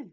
Happy 0.00 0.12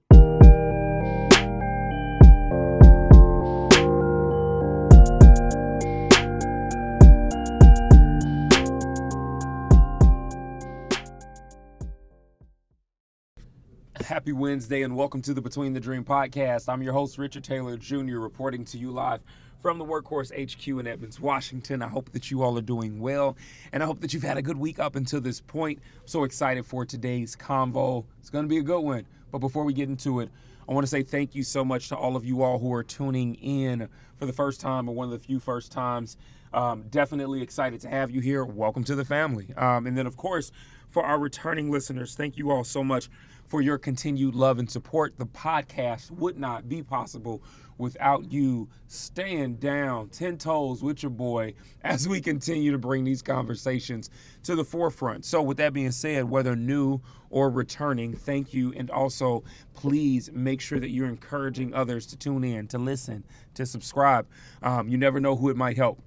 Wednesday 14.31 14.83
and 14.83 14.95
welcome 14.95 15.21
to 15.21 15.33
the 15.33 15.41
Between 15.41 15.73
the 15.73 15.79
Dream 15.79 16.03
podcast. 16.03 16.69
I'm 16.69 16.81
your 16.81 16.93
host, 16.93 17.17
Richard 17.17 17.43
Taylor 17.43 17.77
Jr., 17.77 18.19
reporting 18.19 18.65
to 18.65 18.77
you 18.77 18.91
live 18.91 19.21
from 19.61 19.77
the 19.77 19.85
Workhorse 19.85 20.31
HQ 20.31 20.67
in 20.67 20.87
Edmonds, 20.87 21.19
Washington. 21.19 21.81
I 21.81 21.87
hope 21.87 22.11
that 22.11 22.31
you 22.31 22.43
all 22.43 22.57
are 22.57 22.61
doing 22.61 22.99
well 22.99 23.37
and 23.73 23.83
I 23.83 23.85
hope 23.85 24.01
that 24.01 24.13
you've 24.13 24.23
had 24.23 24.37
a 24.37 24.41
good 24.41 24.57
week 24.57 24.79
up 24.79 24.95
until 24.95 25.21
this 25.21 25.41
point. 25.41 25.79
I'm 26.01 26.07
so 26.07 26.23
excited 26.23 26.65
for 26.65 26.85
today's 26.85 27.35
convo. 27.35 28.05
It's 28.19 28.29
going 28.29 28.45
to 28.45 28.49
be 28.49 28.59
a 28.59 28.63
good 28.63 28.81
one. 28.81 29.05
But 29.31 29.39
before 29.39 29.63
we 29.63 29.73
get 29.73 29.89
into 29.89 30.19
it, 30.19 30.29
I 30.67 30.73
want 30.73 30.83
to 30.83 30.89
say 30.89 31.03
thank 31.03 31.35
you 31.35 31.43
so 31.43 31.63
much 31.63 31.89
to 31.89 31.95
all 31.95 32.15
of 32.15 32.25
you 32.25 32.43
all 32.43 32.59
who 32.59 32.73
are 32.73 32.83
tuning 32.83 33.35
in 33.35 33.87
for 34.17 34.25
the 34.25 34.33
first 34.33 34.59
time 34.59 34.89
or 34.89 34.95
one 34.95 35.05
of 35.05 35.11
the 35.11 35.19
few 35.19 35.39
first 35.39 35.71
times. 35.71 36.17
Um, 36.53 36.83
definitely 36.89 37.41
excited 37.41 37.81
to 37.81 37.89
have 37.89 38.11
you 38.11 38.21
here. 38.21 38.43
Welcome 38.43 38.83
to 38.85 38.95
the 38.95 39.05
family. 39.05 39.53
Um, 39.55 39.85
and 39.85 39.97
then, 39.97 40.07
of 40.07 40.17
course, 40.17 40.51
for 40.87 41.03
our 41.03 41.19
returning 41.19 41.71
listeners, 41.71 42.15
thank 42.15 42.37
you 42.37 42.51
all 42.51 42.63
so 42.63 42.83
much 42.83 43.09
for 43.47 43.61
your 43.61 43.77
continued 43.77 44.35
love 44.35 44.59
and 44.59 44.69
support. 44.69 45.17
The 45.17 45.25
podcast 45.25 46.11
would 46.11 46.37
not 46.37 46.67
be 46.67 46.83
possible 46.83 47.41
without 47.77 48.31
you 48.31 48.67
staying 48.87 49.55
down 49.55 50.09
10 50.09 50.37
toes 50.37 50.81
with 50.81 51.03
your 51.03 51.09
boy 51.09 51.53
as 51.83 52.07
we 52.07 52.19
continue 52.19 52.71
to 52.71 52.77
bring 52.77 53.03
these 53.03 53.21
conversations 53.21 54.09
to 54.43 54.55
the 54.55 54.63
forefront. 54.63 55.25
So, 55.25 55.41
with 55.41 55.57
that 55.57 55.73
being 55.73 55.91
said, 55.91 56.29
whether 56.29 56.55
new 56.55 57.01
or 57.29 57.49
returning, 57.49 58.13
thank 58.13 58.53
you. 58.53 58.73
And 58.75 58.89
also, 58.89 59.43
please 59.73 60.29
make 60.33 60.61
sure 60.61 60.79
that 60.79 60.89
you're 60.89 61.09
encouraging 61.09 61.73
others 61.73 62.05
to 62.07 62.17
tune 62.17 62.43
in, 62.43 62.67
to 62.69 62.77
listen, 62.77 63.23
to 63.55 63.65
subscribe. 63.65 64.27
Um, 64.63 64.87
you 64.87 64.97
never 64.97 65.19
know 65.19 65.35
who 65.35 65.49
it 65.49 65.57
might 65.57 65.77
help. 65.77 66.01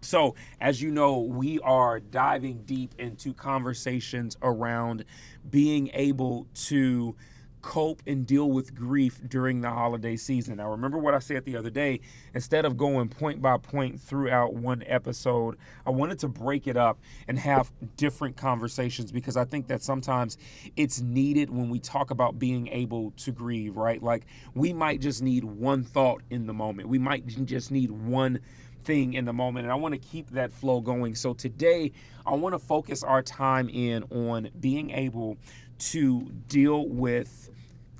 So, 0.00 0.34
as 0.60 0.80
you 0.82 0.90
know, 0.90 1.18
we 1.18 1.58
are 1.60 2.00
diving 2.00 2.62
deep 2.64 2.94
into 2.98 3.32
conversations 3.34 4.36
around 4.42 5.04
being 5.48 5.90
able 5.94 6.46
to 6.66 7.16
cope 7.64 8.02
and 8.06 8.26
deal 8.26 8.50
with 8.50 8.74
grief 8.74 9.18
during 9.26 9.62
the 9.62 9.70
holiday 9.70 10.16
season. 10.16 10.58
Now, 10.58 10.70
remember 10.70 10.98
what 10.98 11.14
I 11.14 11.18
said 11.18 11.46
the 11.46 11.56
other 11.56 11.70
day. 11.70 12.00
Instead 12.34 12.66
of 12.66 12.76
going 12.76 13.08
point 13.08 13.40
by 13.40 13.56
point 13.56 13.98
throughout 13.98 14.52
one 14.52 14.84
episode, 14.86 15.56
I 15.86 15.90
wanted 15.90 16.18
to 16.18 16.28
break 16.28 16.66
it 16.66 16.76
up 16.76 17.00
and 17.26 17.38
have 17.38 17.72
different 17.96 18.36
conversations 18.36 19.10
because 19.10 19.38
I 19.38 19.46
think 19.46 19.66
that 19.68 19.82
sometimes 19.82 20.36
it's 20.76 21.00
needed 21.00 21.48
when 21.48 21.70
we 21.70 21.78
talk 21.78 22.10
about 22.10 22.38
being 22.38 22.68
able 22.68 23.12
to 23.12 23.32
grieve, 23.32 23.78
right? 23.78 24.02
Like 24.02 24.26
we 24.54 24.74
might 24.74 25.00
just 25.00 25.22
need 25.22 25.42
one 25.42 25.84
thought 25.84 26.22
in 26.28 26.46
the 26.46 26.52
moment, 26.54 26.90
we 26.90 26.98
might 26.98 27.26
just 27.26 27.70
need 27.70 27.90
one 27.90 28.40
thing 28.84 29.14
in 29.14 29.24
the 29.24 29.32
moment. 29.32 29.64
And 29.64 29.72
I 29.72 29.76
want 29.76 29.94
to 29.94 29.98
keep 29.98 30.28
that 30.32 30.52
flow 30.52 30.82
going. 30.82 31.14
So 31.14 31.32
today, 31.32 31.92
I 32.26 32.34
want 32.34 32.54
to 32.54 32.58
focus 32.58 33.02
our 33.02 33.22
time 33.22 33.70
in 33.70 34.02
on 34.10 34.50
being 34.60 34.90
able 34.90 35.38
to 35.78 36.30
deal 36.48 36.88
with, 36.88 37.50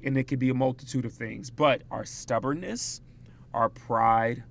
and 0.04 0.16
it 0.16 0.24
could 0.24 0.38
be 0.38 0.50
a 0.50 0.54
multitude 0.54 1.04
of 1.04 1.12
things, 1.12 1.50
but 1.50 1.82
our 1.90 2.04
stubbornness, 2.04 3.00
our 3.52 3.68
pride, 3.68 4.44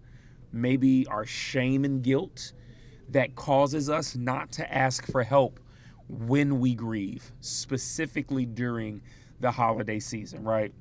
maybe 0.52 1.06
our 1.08 1.26
shame 1.26 1.86
and 1.86 2.04
guilt 2.04 2.54
that 3.10 3.36
causes 3.36 3.90
us 3.90 4.16
not 4.16 4.52
to 4.54 4.74
ask 4.74 5.06
for 5.12 5.24
help 5.24 5.60
when 6.08 6.60
we 6.60 6.76
grieve, 6.76 7.32
specifically 7.42 8.46
during 8.46 9.02
the 9.40 9.52
holiday 9.52 10.00
season, 10.00 10.44
right? 10.44 10.74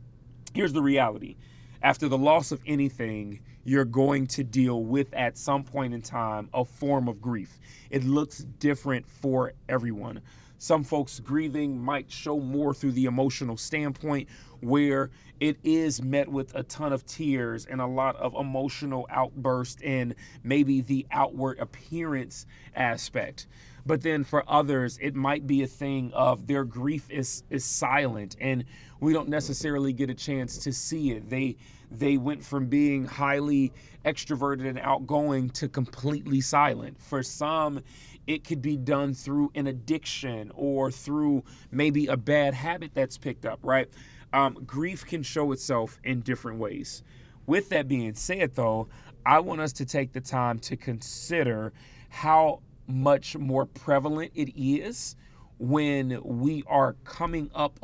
Here's 0.55 0.73
the 0.73 0.83
reality 0.83 1.37
after 1.83 2.09
the 2.09 2.19
loss 2.19 2.53
of 2.53 2.61
anything, 2.65 3.41
you're 3.65 3.85
going 3.85 4.27
to 4.29 4.45
deal 4.45 4.85
with 4.85 5.13
at 5.15 5.37
some 5.37 5.65
point 5.65 5.95
in 5.95 6.03
time 6.03 6.49
a 6.55 6.65
form 6.65 7.09
of 7.09 7.21
grief. 7.21 7.59
It 7.91 8.05
looks 8.05 8.39
different 8.59 9.09
for 9.09 9.53
everyone. 9.69 10.21
Some 10.59 10.85
folks 10.85 11.19
grieving 11.19 11.77
might 11.77 12.11
show 12.11 12.39
more 12.39 12.73
through 12.73 12.93
the 12.93 13.07
emotional 13.07 13.57
standpoint, 13.57 14.29
where 14.63 15.11
it 15.41 15.59
is 15.65 16.03
met 16.03 16.29
with 16.29 16.55
a 16.55 16.63
ton 16.63 16.93
of 16.93 17.05
tears 17.05 17.67
and 17.67 17.81
a 17.81 17.87
lot 17.87 18.17
of 18.17 18.35
emotional 18.35 19.07
outburst 19.11 19.83
and 19.83 20.15
maybe 20.45 20.81
the 20.81 21.07
outward 21.11 21.59
appearance 21.59 22.47
aspect. 22.77 23.49
But 23.85 24.03
then 24.03 24.23
for 24.23 24.45
others, 24.49 24.99
it 25.03 25.17
might 25.17 25.47
be 25.47 25.63
a 25.63 25.67
thing 25.67 26.13
of 26.15 26.47
their 26.47 26.65
grief 26.65 27.11
is 27.11 27.43
is 27.51 27.65
silent 27.65 28.37
and 28.41 28.65
we 29.01 29.13
don't 29.13 29.29
necessarily 29.29 29.93
get 29.93 30.11
a 30.11 30.15
chance 30.15 30.59
to 30.59 30.73
see 30.73 31.11
it. 31.11 31.29
They 31.29 31.57
they 31.91 32.17
went 32.17 32.45
from 32.45 32.67
being 32.67 33.05
highly 33.05 33.73
extroverted 34.05 34.67
and 34.67 34.79
outgoing 34.79 35.51
to 35.51 35.69
completely 35.69 36.41
silent. 36.41 37.01
For 37.01 37.23
some, 37.23 37.83
it 38.27 38.45
could 38.45 38.63
be 38.63 38.77
done 38.77 39.15
through 39.15 39.51
an 39.55 39.67
addiction 39.67 40.53
or 40.55 40.91
through 40.91 41.43
maybe 41.71 42.07
a 42.07 42.17
bad 42.17 42.55
habit 42.55 42.93
that's 42.95 43.19
picked 43.19 43.45
up, 43.45 43.59
right? 43.63 43.89
Um, 44.33 44.55
grief 44.67 45.07
can 45.07 45.23
show 45.23 45.53
itself 45.53 45.99
in 46.05 46.21
different 46.21 46.59
ways. 46.59 47.03
With 47.47 47.69
that 47.71 47.89
being 47.89 48.15
said, 48.15 48.55
though, 48.55 48.89
I 49.27 49.41
want 49.41 49.61
us 49.61 49.73
to 49.75 49.85
take 49.85 50.13
the 50.13 50.21
time 50.21 50.59
to 50.61 50.77
consider 50.77 51.73
how 52.09 52.61
much 52.87 53.37
more 53.37 53.67
prevalent 53.67 54.33
it 54.35 54.53
is 54.59 55.17
when 55.59 56.21
we 56.25 56.65
are 56.67 56.97
coming 57.05 57.49
up 57.55 57.79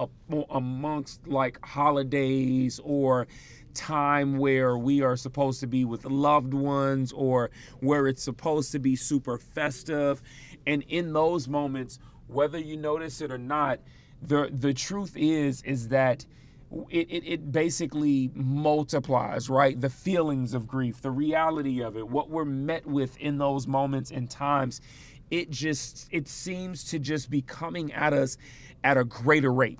amongst 0.51 1.27
like 1.29 1.65
holidays 1.65 2.81
or 2.83 3.29
time 3.73 4.37
where 4.39 4.77
we 4.77 5.01
are 5.01 5.17
supposed 5.17 5.61
to 5.61 5.67
be 5.69 5.85
with 5.85 6.05
loved 6.05 6.53
ones 6.53 7.13
or 7.13 7.51
where 7.79 8.09
it's 8.09 8.23
supposed 8.23 8.73
to 8.73 8.81
be 8.81 8.97
super 8.97 9.39
festive 9.39 10.21
and 10.67 10.83
in 10.89 11.13
those 11.13 11.47
moments 11.47 12.01
whether 12.27 12.59
you 12.59 12.77
notice 12.77 13.21
it 13.21 13.31
or 13.31 13.39
not 13.39 13.79
the 14.23 14.51
the 14.53 14.75
truth 14.75 15.13
is 15.17 15.63
is 15.63 15.89
that 15.89 16.27
it, 16.91 17.11
it, 17.11 17.25
it, 17.27 17.53
basically 17.53 18.31
multiplies, 18.35 19.49
right? 19.49 19.81
The 19.81 19.89
feelings 19.89 20.53
of 20.53 20.67
grief, 20.67 21.01
the 21.01 21.11
reality 21.11 21.83
of 21.83 21.97
it, 21.97 22.07
what 22.07 22.29
we're 22.29 22.45
met 22.45 22.85
with 22.87 23.17
in 23.17 23.39
those 23.39 23.67
moments 23.67 24.11
and 24.11 24.29
times, 24.29 24.83
it 25.31 25.51
just 25.51 26.09
it 26.11 26.29
seems 26.29 26.85
to 26.85 26.99
just 26.99 27.31
be 27.31 27.43
coming 27.43 27.93
at 27.93 28.13
us 28.13 28.37
at 28.85 28.99
a 28.99 29.05
greater 29.05 29.53
rate. 29.53 29.79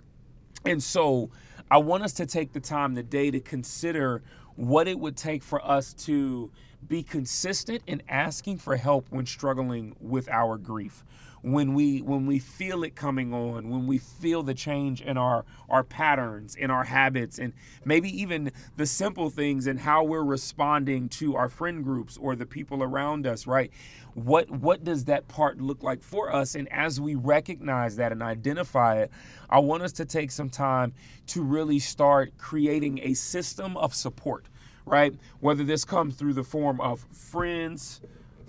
And 0.65 0.83
so 0.83 1.31
I 1.71 1.79
want 1.79 2.05
us 2.05 2.15
to 2.15 2.27
take 2.27 2.53
the 2.53 2.61
time 2.61 2.95
today 2.95 3.31
to 3.31 3.41
consider 3.41 4.23
what 4.57 4.89
it 4.89 4.99
would 4.99 5.17
take 5.17 5.43
for 5.43 5.65
us 5.67 5.93
to 5.95 6.51
be 6.89 7.03
consistent 7.03 7.83
in 7.87 8.03
asking 8.09 8.59
for 8.59 8.77
help 8.77 9.07
when 9.11 9.27
struggling 9.27 9.95
with 10.01 10.29
our 10.31 10.57
grief 10.57 11.05
when 11.43 11.75
we 11.75 12.01
when 12.01 12.27
we 12.27 12.39
feel 12.39 12.83
it 12.85 12.95
coming 12.95 13.33
on 13.33 13.69
when 13.71 13.87
we 13.87 13.99
feel 13.99 14.43
the 14.43 14.55
change 14.55 15.01
in 15.01 15.17
our 15.17 15.45
our 15.69 15.85
patterns 15.85 16.55
in 16.57 16.71
our 16.71 16.85
habits 16.85 17.39
and 17.39 17.53
maybe 17.85 18.09
even 18.21 18.51
the 18.77 18.87
simple 18.87 19.31
things 19.31 19.67
and 19.67 19.79
how 19.79 20.03
we're 20.03 20.25
responding 20.25 21.09
to 21.09 21.37
our 21.37 21.49
friend 21.49 21.85
groups 21.85 22.17
or 22.17 22.35
the 22.35 22.47
people 22.47 22.83
around 22.83 23.27
us 23.27 23.47
right? 23.47 23.71
What 24.15 24.51
what 24.51 24.85
does 24.85 25.05
that 25.05 25.29
part 25.29 25.61
look 25.61 25.83
like 25.83 26.03
for 26.03 26.35
us? 26.35 26.55
And 26.55 26.71
as 26.73 27.01
we 27.01 27.15
recognize 27.15 27.97
that 27.97 28.13
and 28.13 28.23
identify 28.23 29.03
it 29.03 29.11
i 29.51 29.59
want 29.59 29.83
us 29.83 29.93
to 29.93 30.05
take 30.05 30.31
some 30.31 30.51
time 30.51 30.93
to 31.27 31.43
really 31.43 31.79
start 31.79 32.33
creating 32.39 32.99
a 33.03 33.15
system 33.15 33.77
of 33.77 33.95
support 33.95 34.47
right? 34.89 35.15
Whether 35.41 35.65
this 35.65 35.85
comes 35.85 36.17
through 36.17 36.35
the 36.35 36.45
form 36.45 36.81
of 36.81 37.01
friends 37.13 38.01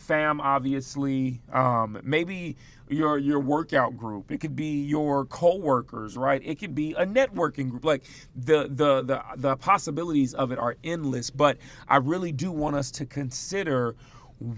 fam 0.01 0.41
obviously 0.41 1.41
um, 1.53 1.99
maybe 2.03 2.57
your 2.89 3.17
your 3.19 3.39
workout 3.39 3.97
group. 3.97 4.31
It 4.31 4.39
could 4.39 4.55
be 4.55 4.83
your 4.83 5.25
co-workers 5.25 6.17
right? 6.17 6.41
It 6.45 6.59
could 6.59 6.75
be 6.75 6.93
a 6.93 7.05
networking 7.05 7.69
group. 7.69 7.85
Like 7.85 8.03
the 8.35 8.69
the 8.69 9.01
the, 9.03 9.23
the 9.37 9.57
possibilities 9.57 10.33
of 10.33 10.51
it 10.51 10.59
are 10.59 10.77
endless 10.83 11.29
but 11.29 11.57
i 11.89 11.97
really 11.97 12.31
do 12.31 12.51
want 12.51 12.75
us 12.75 12.91
to 12.91 13.05
consider 13.05 13.95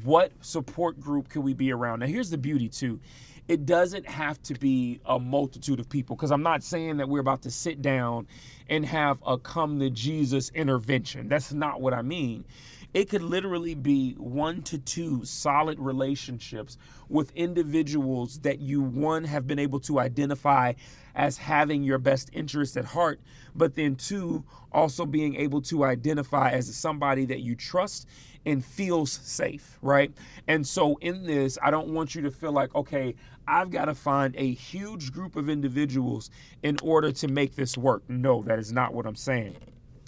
what 0.03 0.31
support 0.41 0.99
group 0.99 1.29
can 1.29 1.43
we 1.43 1.53
be 1.53 1.71
around. 1.71 1.99
Now 1.99 2.07
here's 2.07 2.29
the 2.29 2.37
beauty 2.37 2.69
too. 2.69 2.99
It 3.47 3.65
doesn't 3.65 4.07
have 4.07 4.41
to 4.43 4.55
be 4.55 5.01
a 5.05 5.19
multitude 5.19 5.79
of 5.79 5.89
people 5.89 6.15
because 6.15 6.31
i'm 6.31 6.43
not 6.43 6.63
saying 6.63 6.97
that 6.97 7.09
we're 7.09 7.19
about 7.21 7.41
to 7.43 7.51
sit 7.51 7.81
down 7.81 8.27
and 8.69 8.85
have 8.85 9.21
a 9.27 9.37
come 9.37 9.79
to 9.79 9.89
jesus 9.89 10.49
intervention. 10.55 11.29
That's 11.29 11.53
not 11.53 11.81
what 11.81 11.93
i 11.93 12.01
mean 12.01 12.45
It 12.93 13.09
could 13.09 13.21
literally 13.21 13.73
be 13.73 14.13
one 14.13 14.61
to 14.63 14.77
two 14.77 15.23
solid 15.23 15.79
relationships 15.79 16.77
with 17.07 17.31
individuals 17.35 18.39
that 18.39 18.59
you, 18.59 18.81
one, 18.81 19.23
have 19.23 19.47
been 19.47 19.59
able 19.59 19.79
to 19.81 19.99
identify 19.99 20.73
as 21.15 21.37
having 21.37 21.83
your 21.83 21.99
best 21.99 22.29
interest 22.33 22.75
at 22.75 22.85
heart, 22.85 23.21
but 23.55 23.75
then 23.75 23.95
two, 23.95 24.43
also 24.73 25.05
being 25.05 25.35
able 25.35 25.61
to 25.61 25.85
identify 25.85 26.51
as 26.51 26.73
somebody 26.75 27.25
that 27.25 27.39
you 27.39 27.55
trust 27.55 28.07
and 28.45 28.63
feels 28.63 29.11
safe, 29.11 29.77
right? 29.81 30.11
And 30.47 30.65
so 30.65 30.97
in 30.97 31.23
this, 31.25 31.57
I 31.61 31.71
don't 31.71 31.89
want 31.93 32.15
you 32.15 32.21
to 32.23 32.31
feel 32.31 32.51
like, 32.51 32.73
okay, 32.75 33.15
I've 33.47 33.71
got 33.71 33.85
to 33.85 33.95
find 33.95 34.35
a 34.35 34.53
huge 34.53 35.11
group 35.13 35.35
of 35.35 35.49
individuals 35.49 36.29
in 36.63 36.77
order 36.81 37.11
to 37.11 37.27
make 37.27 37.55
this 37.55 37.77
work. 37.77 38.03
No, 38.09 38.41
that 38.43 38.59
is 38.59 38.71
not 38.71 38.93
what 38.93 39.05
I'm 39.05 39.15
saying. 39.15 39.55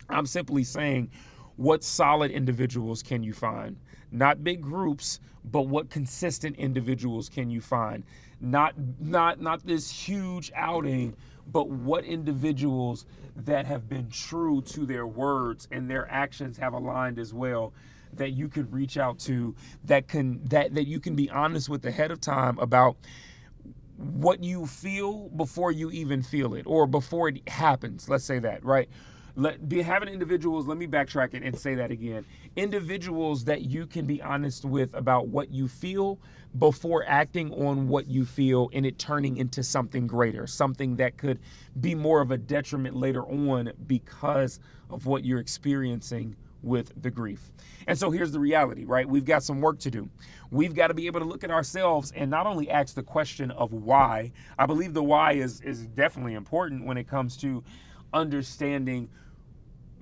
I'm 0.10 0.26
simply 0.26 0.64
saying, 0.64 1.12
what 1.58 1.84
solid 1.84 2.32
individuals 2.32 3.04
can 3.04 3.24
you 3.24 3.34
find? 3.34 3.78
Not 4.12 4.44
big 4.44 4.62
groups, 4.62 5.20
but 5.46 5.64
what 5.64 5.90
consistent 5.90 6.56
individuals 6.58 7.30
can 7.30 7.50
you 7.50 7.62
find? 7.62 8.04
Not 8.40 8.74
not 9.00 9.42
not 9.42 9.66
this 9.66 9.90
huge 9.90 10.52
outing, 10.56 11.16
but 11.52 11.70
what 11.70 12.06
individuals 12.06 13.06
that 13.36 13.66
have 13.66 13.90
been 13.90 14.10
true 14.10 14.62
to 14.62 14.86
their 14.86 15.08
words 15.08 15.68
and 15.72 15.90
their 15.90 16.10
actions 16.12 16.58
have 16.58 16.74
aligned 16.74 17.20
as 17.20 17.34
well 17.34 17.74
that 18.14 18.32
you 18.32 18.48
could 18.48 18.72
reach 18.72 18.98
out 18.98 19.18
to 19.20 19.56
that 19.86 20.08
can 20.08 20.44
that 20.46 20.74
that 20.76 20.86
you 20.88 21.00
can 21.00 21.16
be 21.16 21.30
honest 21.30 21.70
with 21.70 21.86
ahead 21.86 22.12
of 22.12 22.22
time 22.22 22.58
about 22.60 22.96
what 23.98 24.44
you 24.44 24.66
feel 24.68 25.30
before 25.30 25.72
you 25.72 25.90
even 25.92 26.22
feel 26.22 26.54
it 26.54 26.64
or 26.68 26.86
before 26.86 27.30
it 27.30 27.48
happens 27.50 28.10
let's 28.10 28.26
say 28.26 28.40
that 28.40 28.64
right 28.64 28.90
let 29.36 29.68
be 29.68 29.82
having 29.82 30.10
individuals 30.10 30.68
let 30.68 30.78
me 30.78 30.88
backtrack 30.88 31.34
it 31.34 31.44
and 31.44 31.58
say 31.58 31.76
that 31.76 31.92
again 31.92 32.26
individuals 32.56 33.44
that 33.46 33.62
you 33.64 33.86
can 33.86 34.06
be 34.06 34.22
honest 34.22 34.64
with 34.66 34.94
about 34.94 35.28
what 35.28 35.52
you 35.52 35.68
feel 35.68 36.20
before 36.60 37.04
acting 37.08 37.52
on 37.54 37.88
what 37.88 38.08
you 38.08 38.26
feel 38.26 38.70
and 38.74 38.86
it 38.86 39.00
turning 39.00 39.38
into 39.38 39.64
something 39.64 40.06
greater 40.06 40.46
something 40.46 40.96
that 40.96 41.18
could 41.18 41.40
be 41.82 41.96
more 41.96 42.22
of 42.22 42.32
a 42.32 42.38
detriment 42.38 42.96
later 42.96 43.24
on 43.24 43.72
because 43.88 44.60
of 44.90 45.06
what 45.08 45.24
you're 45.26 45.40
experiencing 45.40 46.36
with 46.64 46.94
the 47.02 47.12
grief. 47.12 47.52
And 47.88 47.98
so 47.98 48.10
here's 48.10 48.32
the 48.32 48.40
reality, 48.40 48.86
right? 48.86 49.08
We've 49.08 49.26
got 49.26 49.44
some 49.44 49.60
work 49.60 49.80
to 49.80 49.92
do. 49.92 50.10
We've 50.50 50.74
got 50.74 50.88
to 50.88 50.94
be 50.94 51.08
able 51.08 51.20
to 51.20 51.26
look 51.26 51.44
at 51.44 51.52
ourselves 51.52 52.12
and 52.16 52.32
not 52.32 52.48
only 52.48 52.70
ask 52.70 52.96
the 52.96 53.04
question 53.04 53.52
of 53.52 53.74
why. 53.74 54.32
I 54.58 54.66
believe 54.66 54.94
the 54.94 55.04
why 55.04 55.34
is 55.34 55.62
is 55.62 55.86
definitely 55.88 56.34
important 56.34 56.86
when 56.86 56.98
it 56.98 57.08
comes 57.08 57.36
to 57.38 57.64
understanding 58.14 59.10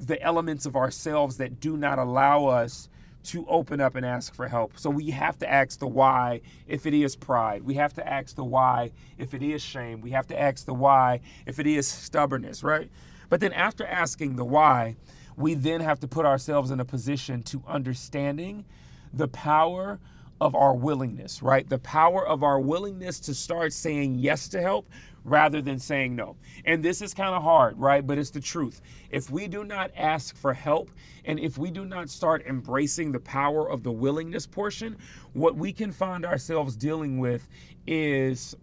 the 0.01 0.21
elements 0.21 0.65
of 0.65 0.75
ourselves 0.75 1.37
that 1.37 1.59
do 1.59 1.77
not 1.77 1.99
allow 1.99 2.45
us 2.47 2.89
to 3.23 3.45
open 3.47 3.79
up 3.79 3.95
and 3.95 4.05
ask 4.05 4.33
for 4.33 4.47
help. 4.47 4.77
So 4.79 4.89
we 4.89 5.11
have 5.11 5.37
to 5.39 5.49
ask 5.49 5.79
the 5.79 5.87
why 5.87 6.41
if 6.67 6.87
it 6.87 6.93
is 6.93 7.15
pride. 7.15 7.63
We 7.63 7.75
have 7.75 7.93
to 7.93 8.07
ask 8.07 8.35
the 8.35 8.43
why 8.43 8.91
if 9.19 9.33
it 9.33 9.43
is 9.43 9.61
shame. 9.61 10.01
We 10.01 10.11
have 10.11 10.25
to 10.27 10.39
ask 10.39 10.65
the 10.65 10.73
why 10.73 11.21
if 11.45 11.59
it 11.59 11.67
is 11.67 11.87
stubbornness, 11.87 12.63
right? 12.63 12.89
But 13.29 13.39
then 13.39 13.53
after 13.53 13.85
asking 13.85 14.37
the 14.37 14.45
why, 14.45 14.95
we 15.37 15.53
then 15.53 15.81
have 15.81 15.99
to 15.99 16.07
put 16.07 16.25
ourselves 16.25 16.71
in 16.71 16.79
a 16.79 16.85
position 16.85 17.43
to 17.43 17.63
understanding 17.67 18.65
the 19.13 19.27
power 19.27 19.99
of 20.41 20.55
our 20.55 20.73
willingness, 20.73 21.43
right? 21.43 21.69
The 21.69 21.77
power 21.77 22.27
of 22.27 22.41
our 22.41 22.59
willingness 22.59 23.19
to 23.21 23.33
start 23.35 23.71
saying 23.71 24.15
yes 24.15 24.49
to 24.49 24.59
help 24.59 24.89
rather 25.23 25.61
than 25.61 25.77
saying 25.77 26.15
no. 26.15 26.35
And 26.65 26.83
this 26.83 26.99
is 27.03 27.13
kind 27.13 27.35
of 27.35 27.43
hard, 27.43 27.79
right? 27.79 28.05
But 28.05 28.17
it's 28.17 28.31
the 28.31 28.41
truth. 28.41 28.81
If 29.11 29.29
we 29.29 29.47
do 29.47 29.63
not 29.63 29.91
ask 29.95 30.35
for 30.35 30.51
help 30.51 30.89
and 31.25 31.39
if 31.39 31.59
we 31.59 31.69
do 31.69 31.85
not 31.85 32.09
start 32.09 32.43
embracing 32.47 33.11
the 33.11 33.19
power 33.19 33.69
of 33.69 33.83
the 33.83 33.91
willingness 33.91 34.47
portion, 34.47 34.97
what 35.33 35.55
we 35.55 35.71
can 35.71 35.91
find 35.91 36.25
ourselves 36.25 36.75
dealing 36.75 37.19
with 37.19 37.47
is 37.85 38.55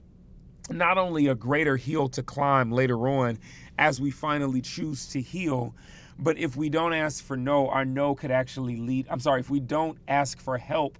not 0.70 0.98
only 0.98 1.28
a 1.28 1.34
greater 1.36 1.76
hill 1.76 2.08
to 2.08 2.24
climb 2.24 2.72
later 2.72 3.08
on 3.08 3.38
as 3.78 4.00
we 4.00 4.10
finally 4.10 4.60
choose 4.60 5.06
to 5.10 5.20
heal, 5.20 5.76
but 6.18 6.36
if 6.38 6.56
we 6.56 6.68
don't 6.68 6.92
ask 6.92 7.22
for 7.22 7.36
no, 7.36 7.68
our 7.68 7.84
no 7.84 8.16
could 8.16 8.32
actually 8.32 8.78
lead. 8.78 9.06
I'm 9.08 9.20
sorry, 9.20 9.38
if 9.38 9.48
we 9.48 9.60
don't 9.60 9.96
ask 10.08 10.40
for 10.40 10.58
help 10.58 10.98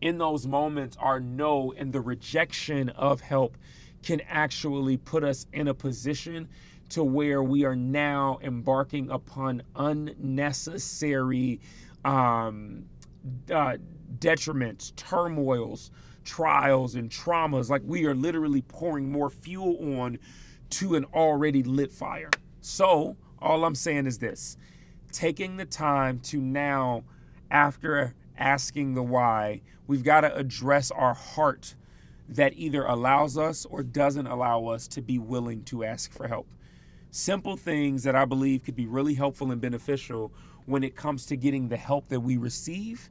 in 0.00 0.18
those 0.18 0.46
moments, 0.46 0.96
our 1.00 1.20
no 1.20 1.72
and 1.76 1.92
the 1.92 2.00
rejection 2.00 2.88
of 2.90 3.20
help 3.20 3.56
can 4.02 4.20
actually 4.28 4.96
put 4.96 5.24
us 5.24 5.46
in 5.52 5.68
a 5.68 5.74
position 5.74 6.48
to 6.90 7.04
where 7.04 7.42
we 7.42 7.64
are 7.64 7.76
now 7.76 8.38
embarking 8.42 9.10
upon 9.10 9.62
unnecessary 9.76 11.60
um, 12.04 12.84
uh, 13.52 13.76
detriments, 14.18 14.94
turmoils, 14.96 15.90
trials, 16.24 16.94
and 16.94 17.10
traumas. 17.10 17.68
Like 17.68 17.82
we 17.84 18.06
are 18.06 18.14
literally 18.14 18.62
pouring 18.62 19.10
more 19.10 19.30
fuel 19.30 19.98
on 19.98 20.18
to 20.70 20.94
an 20.94 21.04
already 21.06 21.62
lit 21.62 21.92
fire. 21.92 22.30
So, 22.60 23.16
all 23.40 23.64
I'm 23.64 23.74
saying 23.74 24.06
is 24.06 24.18
this 24.18 24.56
taking 25.12 25.56
the 25.56 25.64
time 25.64 26.20
to 26.20 26.40
now, 26.40 27.02
after 27.50 28.14
asking 28.38 28.94
the 28.94 29.02
why, 29.02 29.60
we've 29.86 30.04
got 30.04 30.22
to 30.22 30.34
address 30.34 30.90
our 30.90 31.14
heart 31.14 31.74
that 32.28 32.52
either 32.56 32.84
allows 32.84 33.38
us 33.38 33.64
or 33.64 33.82
doesn't 33.82 34.26
allow 34.26 34.66
us 34.66 34.86
to 34.88 35.02
be 35.02 35.18
willing 35.18 35.62
to 35.64 35.84
ask 35.84 36.12
for 36.12 36.28
help. 36.28 36.46
Simple 37.10 37.56
things 37.56 38.02
that 38.02 38.14
I 38.14 38.26
believe 38.26 38.64
could 38.64 38.76
be 38.76 38.86
really 38.86 39.14
helpful 39.14 39.50
and 39.50 39.60
beneficial 39.60 40.32
when 40.66 40.84
it 40.84 40.94
comes 40.94 41.24
to 41.26 41.36
getting 41.36 41.68
the 41.68 41.76
help 41.76 42.08
that 42.08 42.20
we 42.20 42.36
receive 42.36 43.08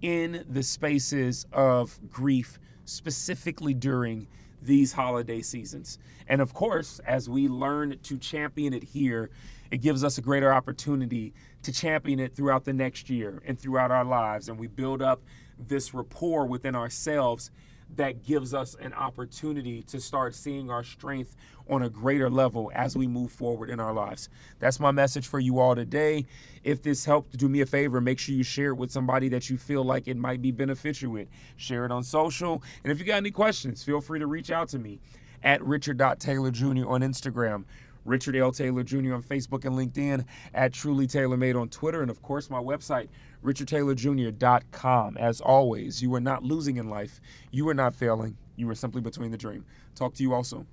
in 0.00 0.44
the 0.48 0.62
spaces 0.62 1.46
of 1.52 1.98
grief, 2.10 2.58
specifically 2.86 3.74
during 3.74 4.26
these 4.64 4.92
holiday 4.92 5.42
seasons. 5.42 5.98
And 6.28 6.40
of 6.40 6.54
course, 6.54 7.00
as 7.06 7.28
we 7.28 7.48
learn 7.48 7.98
to 8.02 8.18
champion 8.18 8.72
it 8.72 8.82
here, 8.82 9.30
it 9.70 9.78
gives 9.78 10.04
us 10.04 10.18
a 10.18 10.22
greater 10.22 10.52
opportunity 10.52 11.34
to 11.62 11.72
champion 11.72 12.20
it 12.20 12.34
throughout 12.34 12.64
the 12.64 12.72
next 12.72 13.10
year 13.10 13.42
and 13.46 13.58
throughout 13.58 13.90
our 13.90 14.04
lives. 14.04 14.48
And 14.48 14.58
we 14.58 14.66
build 14.66 15.02
up 15.02 15.22
this 15.58 15.94
rapport 15.94 16.46
within 16.46 16.74
ourselves 16.74 17.50
that 17.96 18.22
gives 18.22 18.54
us 18.54 18.74
an 18.80 18.92
opportunity 18.92 19.82
to 19.82 20.00
start 20.00 20.34
seeing 20.34 20.70
our 20.70 20.82
strength 20.82 21.36
on 21.68 21.82
a 21.82 21.88
greater 21.88 22.28
level 22.28 22.70
as 22.74 22.96
we 22.96 23.06
move 23.06 23.30
forward 23.30 23.70
in 23.70 23.80
our 23.80 23.92
lives. 23.92 24.28
That's 24.58 24.80
my 24.80 24.90
message 24.90 25.26
for 25.26 25.40
you 25.40 25.58
all 25.60 25.74
today. 25.74 26.26
If 26.62 26.82
this 26.82 27.04
helped, 27.04 27.36
do 27.36 27.48
me 27.48 27.60
a 27.60 27.66
favor, 27.66 28.00
make 28.00 28.18
sure 28.18 28.34
you 28.34 28.42
share 28.42 28.70
it 28.70 28.74
with 28.74 28.90
somebody 28.90 29.28
that 29.30 29.48
you 29.48 29.56
feel 29.56 29.84
like 29.84 30.08
it 30.08 30.16
might 30.16 30.42
be 30.42 30.50
beneficial 30.50 31.12
with. 31.12 31.28
Share 31.56 31.84
it 31.84 31.92
on 31.92 32.02
social. 32.02 32.62
And 32.82 32.92
if 32.92 32.98
you 32.98 33.04
got 33.04 33.16
any 33.16 33.30
questions, 33.30 33.82
feel 33.82 34.00
free 34.00 34.18
to 34.18 34.26
reach 34.26 34.50
out 34.50 34.68
to 34.70 34.78
me 34.78 35.00
at 35.42 35.62
richard.taylor 35.62 36.50
jr. 36.50 36.88
on 36.88 37.02
Instagram. 37.02 37.64
Richard 38.04 38.36
L. 38.36 38.52
Taylor 38.52 38.82
Jr. 38.82 39.14
on 39.14 39.22
Facebook 39.22 39.64
and 39.64 39.76
LinkedIn, 39.76 40.24
at 40.54 40.72
Truly 40.72 41.06
Taylor 41.06 41.36
Made 41.36 41.56
on 41.56 41.68
Twitter, 41.68 42.02
and 42.02 42.10
of 42.10 42.22
course, 42.22 42.50
my 42.50 42.58
website, 42.58 43.08
richardtaylorjr.com. 43.44 45.16
As 45.16 45.40
always, 45.40 46.02
you 46.02 46.14
are 46.14 46.20
not 46.20 46.42
losing 46.42 46.76
in 46.76 46.88
life. 46.88 47.20
You 47.50 47.68
are 47.68 47.74
not 47.74 47.94
failing. 47.94 48.36
You 48.56 48.68
are 48.70 48.74
simply 48.74 49.00
between 49.00 49.30
the 49.30 49.38
dream. 49.38 49.64
Talk 49.94 50.14
to 50.14 50.22
you 50.22 50.34
also. 50.34 50.66